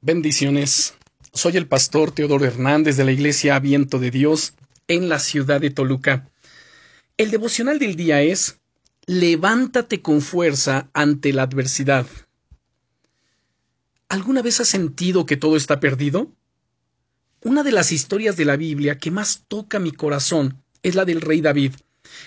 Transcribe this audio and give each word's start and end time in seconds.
Bendiciones. 0.00 0.94
Soy 1.32 1.56
el 1.56 1.66
pastor 1.66 2.12
Teodoro 2.12 2.44
Hernández 2.44 2.96
de 2.96 3.04
la 3.04 3.10
Iglesia 3.10 3.58
Viento 3.58 3.98
de 3.98 4.12
Dios 4.12 4.54
en 4.86 5.08
la 5.08 5.18
ciudad 5.18 5.60
de 5.60 5.70
Toluca. 5.70 6.30
El 7.16 7.32
devocional 7.32 7.80
del 7.80 7.96
día 7.96 8.22
es 8.22 8.60
Levántate 9.06 10.00
con 10.00 10.20
fuerza 10.20 10.88
ante 10.92 11.32
la 11.32 11.42
adversidad. 11.42 12.06
¿Alguna 14.08 14.40
vez 14.40 14.60
has 14.60 14.68
sentido 14.68 15.26
que 15.26 15.36
todo 15.36 15.56
está 15.56 15.80
perdido? 15.80 16.30
Una 17.42 17.64
de 17.64 17.72
las 17.72 17.90
historias 17.90 18.36
de 18.36 18.44
la 18.44 18.56
Biblia 18.56 18.98
que 18.98 19.10
más 19.10 19.46
toca 19.48 19.80
mi 19.80 19.90
corazón 19.90 20.62
es 20.84 20.94
la 20.94 21.06
del 21.06 21.20
rey 21.20 21.40
David, 21.40 21.74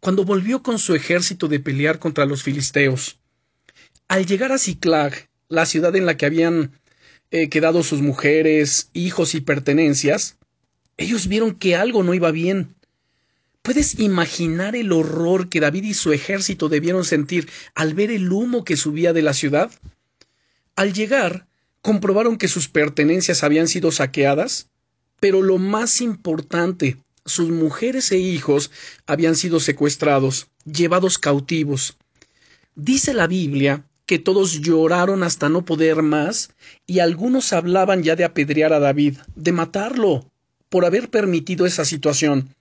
cuando 0.00 0.24
volvió 0.24 0.62
con 0.62 0.78
su 0.78 0.94
ejército 0.94 1.48
de 1.48 1.60
pelear 1.60 1.98
contra 1.98 2.26
los 2.26 2.42
filisteos. 2.42 3.18
Al 4.06 4.26
llegar 4.26 4.52
a 4.52 4.58
Ciclag, 4.58 5.30
la 5.48 5.64
ciudad 5.64 5.96
en 5.96 6.04
la 6.04 6.18
que 6.18 6.26
habían 6.26 6.78
eh, 7.34 7.48
quedado 7.48 7.82
sus 7.82 8.00
mujeres, 8.00 8.90
hijos 8.92 9.34
y 9.34 9.40
pertenencias, 9.40 10.36
ellos 10.96 11.26
vieron 11.26 11.56
que 11.56 11.74
algo 11.74 12.04
no 12.04 12.14
iba 12.14 12.30
bien. 12.30 12.76
¿Puedes 13.60 13.98
imaginar 13.98 14.76
el 14.76 14.92
horror 14.92 15.48
que 15.48 15.58
David 15.58 15.82
y 15.82 15.94
su 15.94 16.12
ejército 16.12 16.68
debieron 16.68 17.04
sentir 17.04 17.50
al 17.74 17.92
ver 17.94 18.12
el 18.12 18.30
humo 18.30 18.62
que 18.62 18.76
subía 18.76 19.12
de 19.12 19.22
la 19.22 19.34
ciudad? 19.34 19.72
Al 20.76 20.92
llegar, 20.92 21.48
comprobaron 21.82 22.36
que 22.38 22.46
sus 22.46 22.68
pertenencias 22.68 23.42
habían 23.42 23.66
sido 23.66 23.90
saqueadas, 23.90 24.68
pero 25.18 25.42
lo 25.42 25.58
más 25.58 26.00
importante, 26.00 26.98
sus 27.24 27.50
mujeres 27.50 28.12
e 28.12 28.18
hijos 28.18 28.70
habían 29.06 29.34
sido 29.34 29.58
secuestrados, 29.58 30.46
llevados 30.64 31.18
cautivos. 31.18 31.96
Dice 32.76 33.12
la 33.12 33.26
Biblia 33.26 33.84
que 34.06 34.18
todos 34.18 34.60
lloraron 34.60 35.22
hasta 35.22 35.48
no 35.48 35.64
poder 35.64 36.02
más, 36.02 36.50
y 36.86 36.98
algunos 36.98 37.52
hablaban 37.52 38.02
ya 38.02 38.16
de 38.16 38.24
apedrear 38.24 38.72
a 38.72 38.78
David, 38.78 39.18
de 39.34 39.52
matarlo, 39.52 40.30
por 40.68 40.84
haber 40.84 41.08
permitido 41.08 41.66
esa 41.66 41.84
situación. 41.84 42.54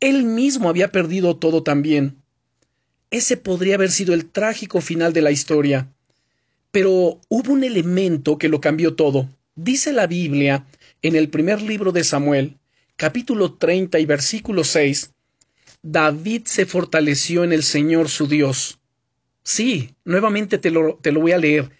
Él 0.00 0.24
mismo 0.24 0.68
había 0.68 0.92
perdido 0.92 1.36
todo 1.36 1.62
también. 1.62 2.16
Ese 3.10 3.36
podría 3.36 3.76
haber 3.76 3.90
sido 3.90 4.12
el 4.12 4.26
trágico 4.26 4.80
final 4.80 5.12
de 5.12 5.22
la 5.22 5.30
historia. 5.30 5.88
Pero 6.70 7.20
hubo 7.28 7.52
un 7.52 7.64
elemento 7.64 8.36
que 8.36 8.48
lo 8.48 8.60
cambió 8.60 8.94
todo. 8.94 9.28
Dice 9.54 9.92
la 9.92 10.06
Biblia, 10.06 10.66
en 11.00 11.14
el 11.14 11.30
primer 11.30 11.62
libro 11.62 11.92
de 11.92 12.02
Samuel, 12.02 12.58
capítulo 12.96 13.54
30 13.54 14.00
y 14.00 14.06
versículo 14.06 14.64
6, 14.64 15.12
David 15.82 16.42
se 16.46 16.66
fortaleció 16.66 17.44
en 17.44 17.52
el 17.52 17.62
Señor 17.62 18.08
su 18.08 18.26
Dios 18.26 18.80
Sí, 19.44 19.94
nuevamente 20.04 20.56
te 20.56 20.70
lo, 20.70 20.96
te 20.96 21.12
lo 21.12 21.20
voy 21.20 21.32
a 21.32 21.38
leer. 21.38 21.70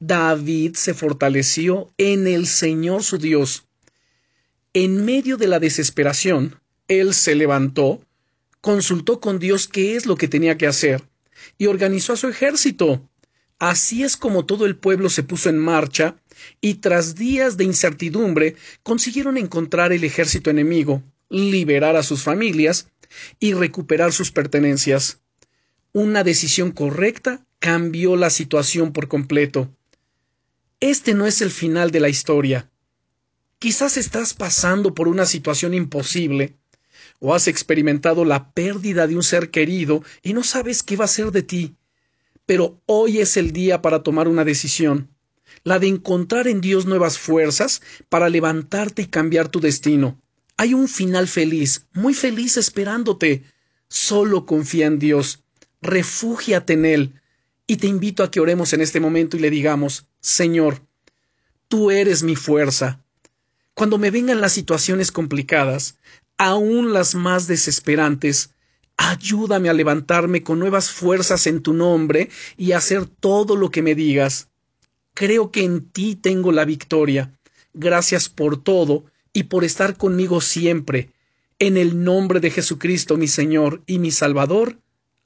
David 0.00 0.74
se 0.74 0.92
fortaleció 0.92 1.92
en 1.96 2.26
el 2.26 2.48
Señor 2.48 3.04
su 3.04 3.18
Dios. 3.18 3.68
En 4.74 5.04
medio 5.04 5.36
de 5.36 5.46
la 5.46 5.60
desesperación, 5.60 6.60
él 6.88 7.14
se 7.14 7.36
levantó, 7.36 8.04
consultó 8.60 9.20
con 9.20 9.38
Dios 9.38 9.68
qué 9.68 9.94
es 9.94 10.04
lo 10.04 10.16
que 10.16 10.26
tenía 10.26 10.58
que 10.58 10.66
hacer 10.66 11.04
y 11.58 11.66
organizó 11.66 12.14
a 12.14 12.16
su 12.16 12.26
ejército. 12.26 13.08
Así 13.60 14.02
es 14.02 14.16
como 14.16 14.44
todo 14.44 14.66
el 14.66 14.74
pueblo 14.74 15.08
se 15.08 15.22
puso 15.22 15.48
en 15.48 15.58
marcha 15.58 16.16
y 16.60 16.74
tras 16.74 17.14
días 17.14 17.56
de 17.56 17.62
incertidumbre 17.62 18.56
consiguieron 18.82 19.36
encontrar 19.36 19.92
el 19.92 20.02
ejército 20.02 20.50
enemigo, 20.50 21.04
liberar 21.28 21.94
a 21.94 22.02
sus 22.02 22.24
familias 22.24 22.88
y 23.38 23.52
recuperar 23.52 24.12
sus 24.12 24.32
pertenencias 24.32 25.20
una 25.94 26.24
decisión 26.24 26.72
correcta 26.72 27.44
cambió 27.58 28.16
la 28.16 28.30
situación 28.30 28.92
por 28.92 29.08
completo. 29.08 29.70
Este 30.80 31.12
no 31.12 31.26
es 31.26 31.42
el 31.42 31.50
final 31.50 31.90
de 31.90 32.00
la 32.00 32.08
historia. 32.08 32.70
Quizás 33.58 33.98
estás 33.98 34.32
pasando 34.32 34.94
por 34.94 35.06
una 35.06 35.26
situación 35.26 35.74
imposible, 35.74 36.56
o 37.20 37.34
has 37.34 37.46
experimentado 37.46 38.24
la 38.24 38.52
pérdida 38.52 39.06
de 39.06 39.16
un 39.16 39.22
ser 39.22 39.50
querido 39.50 40.02
y 40.22 40.32
no 40.32 40.42
sabes 40.42 40.82
qué 40.82 40.96
va 40.96 41.04
a 41.04 41.08
ser 41.08 41.30
de 41.30 41.42
ti. 41.42 41.76
Pero 42.46 42.80
hoy 42.86 43.18
es 43.18 43.36
el 43.36 43.52
día 43.52 43.82
para 43.82 44.02
tomar 44.02 44.28
una 44.28 44.44
decisión, 44.44 45.10
la 45.62 45.78
de 45.78 45.88
encontrar 45.88 46.48
en 46.48 46.62
Dios 46.62 46.86
nuevas 46.86 47.18
fuerzas 47.18 47.82
para 48.08 48.30
levantarte 48.30 49.02
y 49.02 49.06
cambiar 49.06 49.48
tu 49.48 49.60
destino. 49.60 50.20
Hay 50.56 50.72
un 50.72 50.88
final 50.88 51.28
feliz, 51.28 51.86
muy 51.92 52.14
feliz 52.14 52.56
esperándote. 52.56 53.44
Solo 53.88 54.46
confía 54.46 54.86
en 54.86 54.98
Dios 54.98 55.42
refúgiate 55.82 56.72
en 56.72 56.86
Él. 56.86 57.20
Y 57.66 57.76
te 57.76 57.86
invito 57.86 58.22
a 58.22 58.30
que 58.30 58.40
oremos 58.40 58.72
en 58.72 58.80
este 58.80 59.00
momento 59.00 59.36
y 59.36 59.40
le 59.40 59.50
digamos, 59.50 60.06
Señor, 60.20 60.80
tú 61.68 61.90
eres 61.90 62.22
mi 62.22 62.36
fuerza. 62.36 63.04
Cuando 63.74 63.98
me 63.98 64.10
vengan 64.10 64.40
las 64.40 64.52
situaciones 64.52 65.12
complicadas, 65.12 65.98
aún 66.38 66.92
las 66.92 67.14
más 67.14 67.46
desesperantes, 67.46 68.54
ayúdame 68.96 69.68
a 69.68 69.72
levantarme 69.72 70.42
con 70.42 70.58
nuevas 70.58 70.90
fuerzas 70.90 71.46
en 71.46 71.62
tu 71.62 71.72
nombre 71.72 72.30
y 72.56 72.72
a 72.72 72.78
hacer 72.78 73.06
todo 73.06 73.56
lo 73.56 73.70
que 73.70 73.82
me 73.82 73.94
digas. 73.94 74.48
Creo 75.14 75.50
que 75.50 75.64
en 75.64 75.88
ti 75.90 76.14
tengo 76.14 76.52
la 76.52 76.64
victoria. 76.64 77.32
Gracias 77.74 78.28
por 78.28 78.62
todo 78.62 79.04
y 79.32 79.44
por 79.44 79.64
estar 79.64 79.96
conmigo 79.96 80.40
siempre. 80.40 81.10
En 81.58 81.76
el 81.76 82.02
nombre 82.02 82.40
de 82.40 82.50
Jesucristo 82.50 83.16
mi 83.16 83.28
Señor 83.28 83.82
y 83.86 83.98
mi 83.98 84.10
Salvador. 84.10 84.78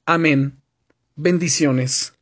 Amén. 0.09 0.63
Bendiciones. 1.17 2.16